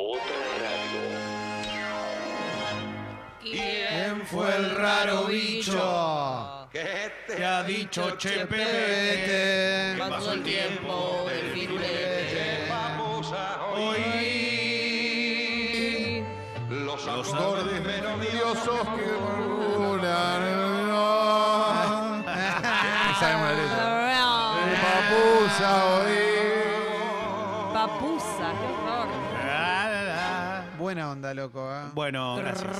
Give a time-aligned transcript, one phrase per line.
[0.00, 1.02] Otra radio.
[3.42, 7.10] ¿Quién fue el raro bicho que
[7.44, 9.96] ha dicho Chepete?
[9.98, 12.68] Pasó el tiempo del firulete.
[12.70, 13.98] Vamos a Hoy
[16.70, 19.02] los acordes Melodiosos que
[23.52, 23.98] letra.
[24.80, 26.17] Papusa, oí.
[30.88, 31.70] Buena onda, loco.
[31.70, 31.90] ¿eh?
[31.92, 32.78] Bueno, gracias.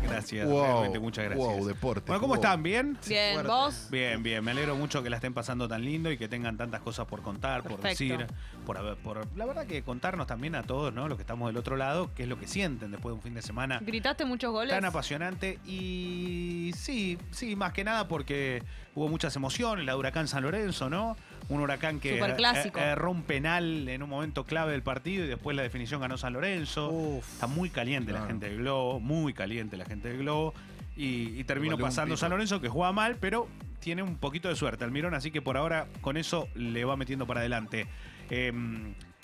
[0.00, 1.44] Gracias, Wow, realmente muchas gracias.
[1.48, 2.42] wow, deporte, Bueno, ¿cómo wow.
[2.44, 2.62] están?
[2.62, 2.96] ¿Bien?
[3.04, 3.50] Bien, fuerte.
[3.50, 3.88] vos.
[3.90, 6.80] Bien, bien, me alegro mucho que la estén pasando tan lindo y que tengan tantas
[6.82, 8.16] cosas por contar, por Perfecto.
[8.22, 8.26] decir,
[8.64, 11.08] por, haber- por la verdad que contarnos también a todos, ¿no?
[11.08, 13.34] Los que estamos del otro lado, qué es lo que sienten después de un fin
[13.34, 14.70] de semana ¿Gritaste muchos goles?
[14.72, 18.62] tan apasionante y sí, sí, más que nada porque
[18.94, 21.16] hubo muchas emociones, la de huracán San Lorenzo, ¿no?
[21.48, 25.62] Un huracán que erró un penal en un momento clave del partido y después la
[25.62, 26.90] definición ganó San Lorenzo.
[26.90, 27.32] Uf.
[27.34, 30.54] Está muy caliente la gente del Globo, muy caliente la gente del Globo.
[30.96, 32.16] Y, y un pasando.
[32.16, 35.56] San Lorenzo, que juega mal, pero tiene un poquito de suerte Almirón, así que por
[35.56, 37.86] ahora con eso le va metiendo para adelante.
[38.30, 38.52] Eh,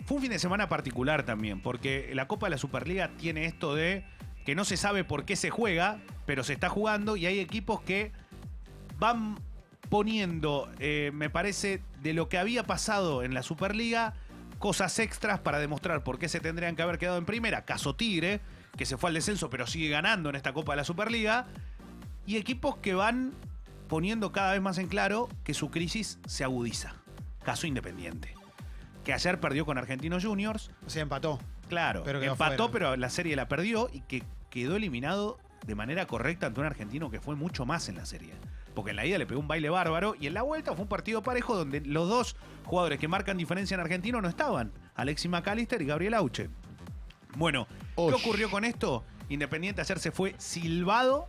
[0.07, 3.75] fue un fin de semana particular también, porque la Copa de la Superliga tiene esto
[3.75, 4.05] de
[4.45, 7.81] que no se sabe por qué se juega, pero se está jugando y hay equipos
[7.81, 8.13] que
[8.99, 9.37] van
[9.89, 14.13] poniendo, eh, me parece, de lo que había pasado en la Superliga,
[14.59, 17.65] cosas extras para demostrar por qué se tendrían que haber quedado en primera.
[17.65, 18.41] Caso Tigre,
[18.77, 21.47] que se fue al descenso pero sigue ganando en esta Copa de la Superliga.
[22.27, 23.33] Y equipos que van
[23.89, 26.93] poniendo cada vez más en claro que su crisis se agudiza.
[27.43, 28.35] Caso Independiente.
[29.03, 30.71] Que ayer perdió con Argentinos Juniors.
[30.87, 31.39] O sea, empató.
[31.71, 32.73] Claro, Pero empató, fuera.
[32.73, 37.11] pero la serie la perdió y que quedó eliminado de manera correcta ante un argentino
[37.11, 38.35] que fue mucho más en la serie.
[38.75, 40.89] Porque en la ida le pegó un baile bárbaro y en la vuelta fue un
[40.89, 44.73] partido parejo donde los dos jugadores que marcan diferencia en argentino no estaban.
[44.95, 46.51] Alexis McAllister y Gabriel Auche.
[47.37, 49.05] Bueno, ¿qué ocurrió con esto?
[49.29, 51.29] Independiente ayer se fue silbado.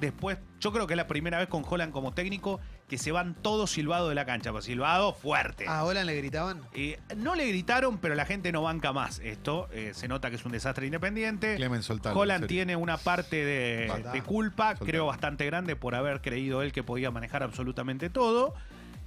[0.00, 3.34] Después, yo creo que es la primera vez con Holland como técnico que se van
[3.34, 4.50] todos silbados de la cancha.
[4.50, 5.64] Pues silbado fuerte.
[5.68, 6.60] ¿A Olan le gritaban?
[6.74, 9.68] Eh, no le gritaron, pero la gente no banca más esto.
[9.70, 11.54] Eh, se nota que es un desastre independiente.
[11.54, 14.90] Clemen, soltalo, Holland tiene una parte de, culpa, Soltalo.
[14.90, 18.54] creo bastante grande, por haber creído él que podía manejar absolutamente todo.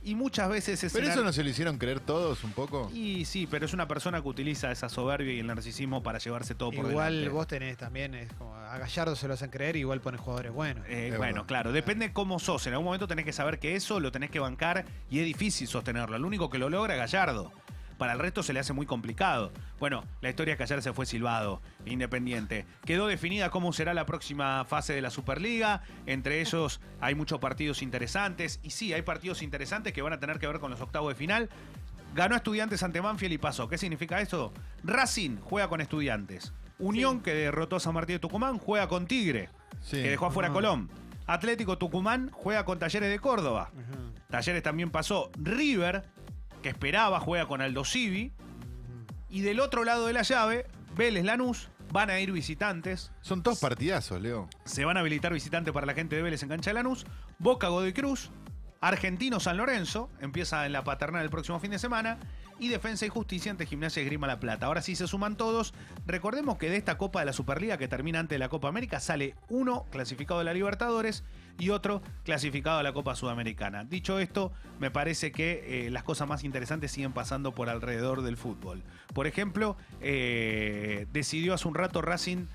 [0.05, 0.91] Y muchas veces es.
[0.93, 2.91] Pero eso no se lo hicieron creer todos un poco.
[2.93, 6.55] Y sí, pero es una persona que utiliza esa soberbia y el narcisismo para llevarse
[6.55, 7.29] todo por Igual delante.
[7.29, 10.85] vos tenés también, es como a Gallardo se lo hacen creer, igual pone jugadores buenos.
[10.87, 11.47] Eh, bueno, verdad.
[11.47, 12.67] claro, depende cómo sos.
[12.67, 15.67] En algún momento tenés que saber que eso lo tenés que bancar y es difícil
[15.67, 16.15] sostenerlo.
[16.15, 17.51] El único que lo logra es Gallardo.
[17.97, 19.51] Para el resto se le hace muy complicado.
[19.79, 22.65] Bueno, la historia es que ayer se fue silbado, Independiente.
[22.85, 25.81] Quedó definida cómo será la próxima fase de la Superliga.
[26.05, 28.59] Entre ellos hay muchos partidos interesantes.
[28.63, 31.15] Y sí, hay partidos interesantes que van a tener que ver con los octavos de
[31.15, 31.49] final.
[32.15, 33.67] Ganó Estudiantes ante Manfield y pasó.
[33.67, 34.53] ¿Qué significa esto?
[34.83, 36.53] Racing juega con Estudiantes.
[36.79, 39.49] Unión, que derrotó a San Martín de Tucumán, juega con Tigre,
[39.81, 39.97] Sí.
[40.01, 40.53] que dejó afuera a Ah.
[40.53, 40.89] Colón.
[41.25, 43.71] Atlético Tucumán juega con Talleres de Córdoba.
[44.29, 45.31] Talleres también pasó.
[45.37, 46.03] River,
[46.63, 48.31] que esperaba, juega con Aldo Civi.
[49.29, 50.65] Y del otro lado de la llave,
[50.95, 53.11] Vélez Lanús, van a ir visitantes.
[53.21, 54.49] Son todos partidazos, Leo.
[54.65, 57.05] Se van a habilitar visitantes para la gente de Vélez en Cancha de Lanús.
[57.37, 58.31] Boca Godoy Cruz.
[58.81, 60.09] Argentino San Lorenzo.
[60.19, 62.17] Empieza en la paternal el próximo fin de semana.
[62.59, 64.67] Y Defensa y Justicia ante Gimnasia y Grima La Plata.
[64.67, 65.73] Ahora sí se suman todos.
[66.05, 68.99] Recordemos que de esta Copa de la Superliga que termina antes de la Copa América
[68.99, 71.23] sale uno clasificado de la Libertadores
[71.59, 73.83] y otro clasificado a la Copa Sudamericana.
[73.83, 78.37] Dicho esto, me parece que eh, las cosas más interesantes siguen pasando por alrededor del
[78.37, 78.83] fútbol.
[79.13, 82.47] Por ejemplo, eh, decidió hace un rato Racing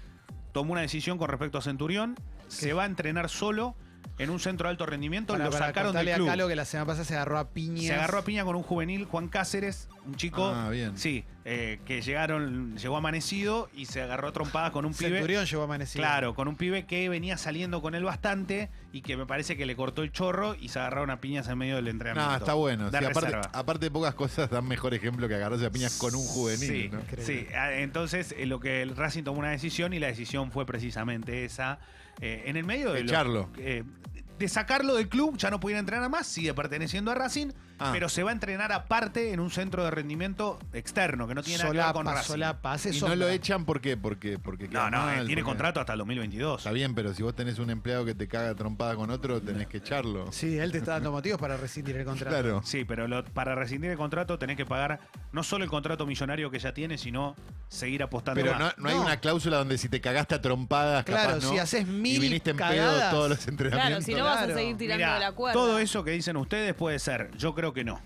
[0.52, 2.16] tomó una decisión con respecto a Centurión,
[2.48, 3.76] se va a entrenar solo
[4.18, 6.26] en un centro de alto rendimiento, Para, lo para sacaron del club.
[6.26, 7.84] acá lo que la semana pasada se agarró a piñas.
[7.86, 10.96] Se agarró a piña con un juvenil, Juan Cáceres, un chico, Ah, bien.
[10.96, 15.10] sí, eh, que llegaron, llegó amanecido y se agarró trompadas con un pibe.
[15.10, 16.02] Centurión llegó amanecido.
[16.02, 19.66] Claro, con un pibe que venía saliendo con él bastante y que me parece que
[19.66, 22.30] le cortó el chorro y se agarraron a piñas en medio del entrenamiento.
[22.30, 22.90] No, está bueno.
[22.90, 23.04] De Sí,
[23.52, 26.58] aparte, de pocas cosas, dan mejor ejemplo que agarrarse a piñas con un juvenil.
[26.68, 27.00] Sí, ¿no?
[27.00, 27.24] Increíble.
[27.24, 27.46] sí.
[27.54, 31.44] Ah, entonces eh, lo que el Racing tomó una decisión y la decisión fue precisamente
[31.44, 31.78] esa.
[32.20, 33.48] eh, en el medio de lo- Echarlo.
[33.56, 37.90] de sacarlo del club, ya no pudiera entrenar más, sigue perteneciendo a Racing, Ah.
[37.92, 41.58] pero se va a entrenar aparte en un centro de rendimiento externo, que no tiene
[41.58, 42.32] nada que ver con Solapa, Racing.
[42.32, 43.16] solapa, hace Y no sombra.
[43.16, 43.96] lo echan ¿por qué?
[43.96, 46.60] Porque, porque No, queda no, mal, eh, tiene porque- contrato hasta el 2022.
[46.60, 49.66] Está bien, pero si vos tenés un empleado que te caga trompada con otro, tenés
[49.68, 50.30] que echarlo.
[50.32, 52.30] Sí, él te está dando motivos para rescindir el contrato.
[52.36, 52.62] Claro.
[52.64, 55.00] Sí, pero lo- para rescindir el contrato tenés que pagar
[55.32, 57.34] no solo el contrato millonario que ya tiene, sino
[57.68, 58.60] seguir apostando Pero más.
[58.76, 59.02] no, no hay No.
[59.02, 61.50] una cláusula donde si te cagaste a trompadas, Claro, capaz, ¿no?
[61.52, 63.10] si haces mil y viniste en pedo cagadas.
[63.10, 64.04] todos los Claro, entrenamientos.
[64.04, 64.54] si no vas a Claro.
[64.58, 65.52] seguir tirando Mirá, de la cuerda.
[65.52, 67.30] todo eso que dicen ustedes puede ser.
[67.36, 68.00] Yo creo que no.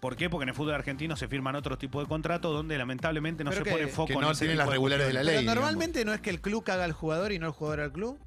[0.00, 0.28] ¿Por qué?
[0.28, 3.64] Porque en el fútbol argentino se firman otros tipos de contratos donde lamentablemente no Pero
[3.64, 5.22] se que- pone foco que en no ese tienen tipo las de regulares de la
[5.22, 5.28] ley.
[5.34, 5.54] Pero digamos.
[5.62, 8.18] normalmente no es que el club caga al jugador y no el jugador al club.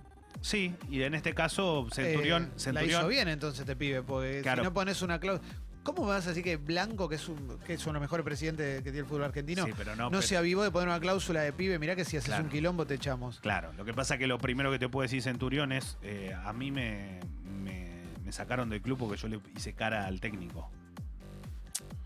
[0.42, 4.40] Sí, y en este caso Centurión, Eh, la Centurión hizo bien entonces te pibe, porque
[4.42, 4.62] Claro.
[4.62, 5.48] si no pones una cláusula...
[5.84, 8.02] ¿Cómo me vas a decir que Blanco, que es, un, que es uno de los
[8.02, 10.72] mejores presidentes que tiene el fútbol argentino, Sí, pero no, no, pero- se avivó de
[10.72, 11.78] poner una cláusula de pibe?
[11.78, 12.44] Mirá que si haces Claro.
[12.46, 13.40] un quilombo te echamos.
[13.42, 16.54] Claro, lo que pasa que lo primero que te puedo decir Centurión es, eh, a
[16.54, 17.20] mí me,
[17.64, 17.85] me,
[18.26, 20.70] me sacaron del club porque yo le hice cara al técnico.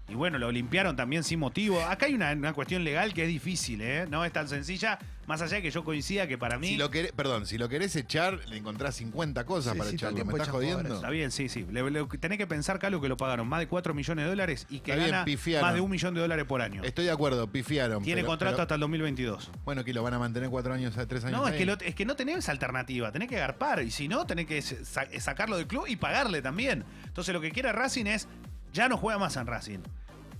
[0.10, 1.80] Y bueno, lo limpiaron también sin motivo.
[1.82, 4.08] Acá hay una, una cuestión legal que es difícil, ¿eh?
[4.10, 4.98] No es tan sencilla,
[5.28, 6.70] más allá de que yo coincida que para mí...
[6.70, 9.98] Si lo querés, perdón, si lo querés echar, le encontrás 50 cosas Sí, para sí,
[9.98, 10.26] todo el echarlo.
[10.26, 10.96] ¿Me tiempo estás echan jodiendo?
[10.96, 11.66] Está bien, sí, sí.
[11.70, 14.66] Le, le- tenés que pensar, Carlos, que lo pagaron más de 4 millones de dólares
[14.72, 15.68] y que Está bien, gana pifiaron.
[15.68, 16.84] más de un millón de dólares por año.
[16.84, 18.02] Estoy de acuerdo, pifiaron.
[18.02, 19.52] Tiene pero- contrato pero- hasta el 2022.
[19.64, 21.40] Bueno, que lo van a mantener cuatro años, tres años.
[21.40, 21.60] No, es ahí.
[21.60, 23.84] que, lo- es que no tenés alternativa, tenés que agarpar.
[23.84, 26.84] Y si no, tenés que sa- sacarlo del club y pagarle también.
[27.06, 28.28] Entonces lo que quiere Racing es,
[28.74, 29.80] ya no juega más en Racing.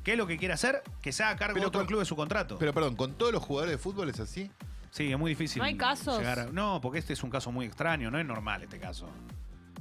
[0.04, 0.82] ¿Qué es lo que quiere hacer?
[1.02, 2.58] Que se haga cargo Pero de otro con- club de su contrato.
[2.58, 4.50] Pero perdón, ¿con todos los jugadores de fútbol es así?
[4.92, 5.60] sí, es muy difícil.
[5.60, 6.18] ¿No hay casos?
[6.18, 9.08] llegar a- no, porque este es un caso muy extraño, no es normal este caso.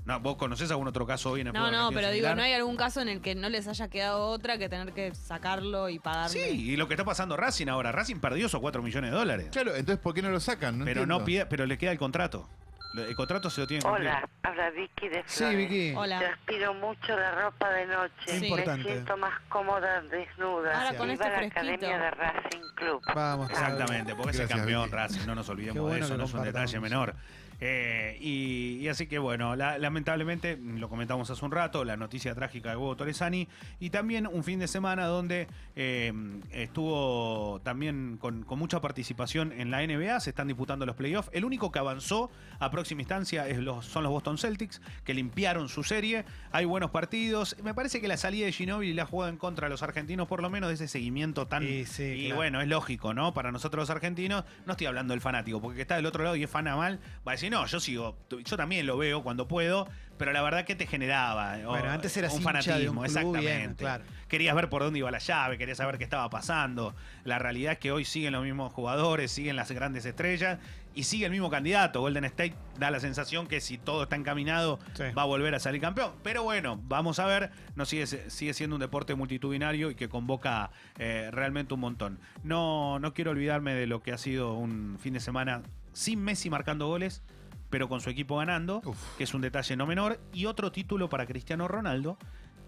[0.05, 2.27] No, ¿Vos conocés algún otro caso hoy en el No, fútbol no, argentino pero digo,
[2.29, 2.37] similar?
[2.37, 5.15] ¿no hay algún caso en el que no les haya quedado otra que tener que
[5.15, 6.31] sacarlo y pagarle?
[6.51, 7.93] Sí, y lo que está pasando Racing ahora.
[7.93, 9.49] Racing perdió esos 4 millones de dólares.
[9.53, 10.79] Claro, entonces ¿por qué no lo sacan?
[10.79, 11.19] No pero entiendo.
[11.21, 12.49] no pide, pero le queda el contrato.
[12.95, 14.09] El contrato se lo tiene que cumplir.
[14.09, 15.59] Hola, habla Vicky de Sí, Flores.
[15.59, 15.93] Vicky.
[15.97, 16.19] Hola.
[16.19, 18.13] Transpiro mucho la ropa de noche.
[18.27, 18.47] Sí.
[18.47, 18.85] importante.
[18.85, 20.81] Me siento más cómoda desnuda.
[20.87, 21.61] Ahora con Iba este a la fresquito.
[21.61, 23.03] academia de Racing Club.
[23.15, 23.51] Vamos.
[23.51, 24.97] Exactamente, porque es el Gracias, campeón Vicky.
[24.97, 26.71] Racing, no nos olvidemos bueno de eso, que no es un compartamos.
[26.73, 27.15] detalle menor.
[27.61, 32.33] Eh, y, y así que bueno, la- lamentablemente, lo comentamos hace un rato, la noticia
[32.33, 33.49] trágica de Hugo Torresani
[33.81, 36.13] y también un fin de semana donde eh,
[36.53, 41.31] estuvo también con, con mucha participación en la NBA, se están disputando los playoffs.
[41.33, 42.31] El único que avanzó
[42.61, 46.25] a próxima instancia es los, son los Boston Celtics, que limpiaron su serie.
[46.53, 47.57] Hay buenos partidos.
[47.63, 50.41] Me parece que la salida de Ginobili la jugado en contra de los argentinos, por
[50.43, 51.65] lo menos de ese seguimiento tan.
[51.65, 52.37] Sí, sí, y claro.
[52.37, 53.35] bueno, es lógico, ¿no?
[53.35, 56.45] Para nosotros los argentinos, no estoy hablando del fanático, porque está del otro lado y
[56.45, 59.89] es fana mal, va a decir, no, yo sigo, yo también lo veo cuando puedo,
[60.19, 63.33] pero la verdad que te generaba o- Bueno, antes eras un de fanatismo, un club,
[63.39, 63.77] bien, exactamente.
[63.85, 64.05] claro.
[64.29, 66.95] Querías ver por dónde iba la llave, querías saber qué estaba pasando.
[67.25, 70.59] La realidad es que hoy siguen los mismos jugadores, siguen las grandes estrellas
[70.99, 72.01] y sigue el mismo candidato.
[72.01, 75.05] Golden State da la sensación que si todo está encaminado Sí.
[75.17, 76.11] va a volver a salir campeón.
[76.25, 77.51] Pero bueno, vamos a ver.
[77.77, 82.19] No sigue, sigue siendo un deporte multitudinario y que convoca eh, realmente un montón.
[82.43, 85.63] No, no quiero olvidarme de lo que ha sido un fin de semana
[85.93, 87.23] sin Messi marcando goles,
[87.71, 88.99] pero con su equipo ganando, Uf.
[89.19, 90.19] que es un detalle no menor.
[90.33, 92.19] Y otro título para Cristiano Ronaldo.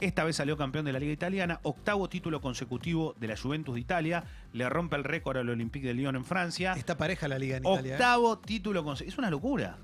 [0.00, 3.81] Esta vez salió campeón de la Liga Italiana, octavo título consecutivo de la Juventus de
[3.82, 4.25] Italia,
[4.55, 6.73] le rompe el récord al Olympique de Lyon en Francia.
[6.73, 7.93] Está pareja la liga en Italia.
[7.93, 7.94] ¿eh?
[7.97, 9.12] Octavo título consecutivo.
[9.12, 9.76] Es una locura.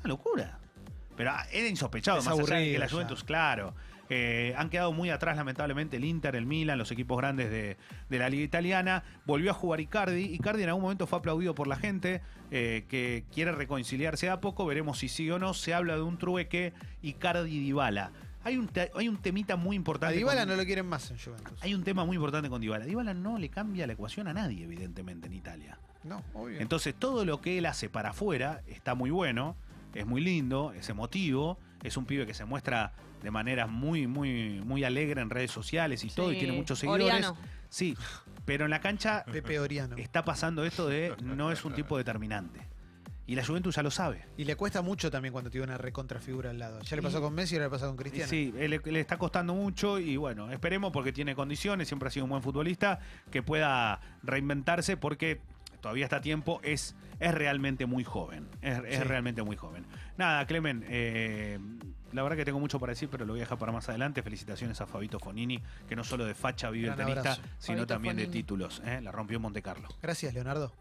[0.00, 0.58] Una locura.
[1.16, 2.92] Pero ah, era insospechado, Es más allá de que aburrido la ya.
[2.92, 3.74] Juventus, claro.
[4.10, 7.76] Eh, han quedado muy atrás, lamentablemente, el Inter, el Milan, los equipos grandes de,
[8.10, 9.04] de la Liga Italiana.
[9.26, 10.24] Volvió a jugar Icardi.
[10.24, 12.20] Icardi en algún momento fue aplaudido por la gente
[12.50, 14.66] eh, que quiere reconciliarse a poco.
[14.66, 15.54] Veremos si sí o no.
[15.54, 16.72] Se habla de un trueque
[17.02, 18.10] Icardi-Dybala.
[18.44, 20.16] Hay un, te- hay un temita muy A importante.
[20.16, 21.58] Dybala con- no lo quieren más en Juventus.
[21.62, 22.84] Hay un tema muy importante con Dybala.
[22.84, 25.78] Dybala no le cambia la ecuación a nadie, evidentemente, en Italia.
[26.04, 26.60] No, obvio.
[26.60, 29.54] Entonces todo lo que él hace para afuera está muy bueno,
[29.94, 32.92] es muy lindo, es emotivo, es un pibe que se muestra
[33.22, 36.80] de manera muy, muy, muy alegre en redes sociales y todo, y Sí, tiene muchos
[36.80, 37.06] seguidores.
[37.06, 37.36] Oriano.
[37.68, 37.96] Sí,
[38.44, 39.96] pero en la cancha Pepe Oriano.
[39.96, 42.60] está pasando esto de no es un tipo determinante.
[43.26, 44.24] Y la Juventus ya lo sabe.
[44.36, 46.80] Y le cuesta mucho también cuando tiene una recontrafigura al lado.
[46.82, 48.28] Ya le pasó Y- con Messi y ahora le pasa con Cristiano.
[48.28, 52.24] Sí, le, le está costando mucho y bueno, esperemos porque tiene condiciones, siempre ha sido
[52.24, 52.98] un buen futbolista,
[53.30, 55.40] que pueda reinventarse porque
[55.80, 59.84] todavía está a tiempo, es, es realmente muy joven, es, realmente muy joven.
[60.16, 61.58] Nada, Clemen, eh,
[62.12, 64.22] la verdad que tengo mucho para decir, pero lo voy a dejar para más adelante.
[64.22, 67.48] Felicitaciones a Fabito Fonini, que no solo de facha vive Gran el tenista, abrazo.
[67.58, 68.82] sino Fabito también de títulos.
[68.84, 69.00] ¿eh?
[69.00, 69.88] La rompió en Monte Carlo.
[70.02, 70.72] Gracias, Leonardo.